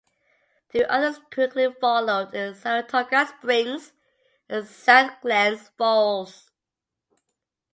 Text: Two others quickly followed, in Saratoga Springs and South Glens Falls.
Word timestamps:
Two 0.73 0.83
others 0.89 1.19
quickly 1.31 1.71
followed, 1.79 2.33
in 2.33 2.55
Saratoga 2.55 3.27
Springs 3.27 3.93
and 4.49 4.65
South 4.65 5.11
Glens 5.21 5.69
Falls. 5.77 6.49